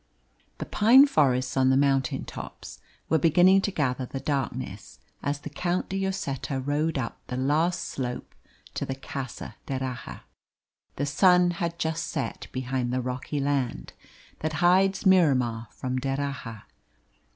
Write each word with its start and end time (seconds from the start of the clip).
The 0.57 0.65
pine 0.65 1.05
forests 1.05 1.55
on 1.55 1.69
the 1.69 1.77
mountain 1.77 2.25
tops 2.25 2.79
were 3.07 3.19
beginning 3.19 3.61
to 3.61 3.71
gather 3.71 4.07
the 4.07 4.19
darkness 4.19 4.97
as 5.21 5.37
the 5.41 5.49
Count 5.51 5.89
de 5.89 6.03
Lloseta 6.03 6.59
rode 6.59 6.97
up 6.97 7.19
the 7.27 7.37
last 7.37 7.83
slope 7.83 8.33
to 8.73 8.83
the 8.83 8.95
Casa 8.95 9.57
d'Erraha. 9.67 10.21
The 10.95 11.05
sun 11.05 11.51
had 11.51 11.77
just 11.77 12.07
set 12.07 12.47
behind 12.51 12.91
the 12.91 12.99
rocky 12.99 13.39
land 13.39 13.93
that 14.39 14.53
hides 14.53 15.05
Miramar 15.05 15.67
from 15.69 15.99
D'Erraha. 15.99 16.63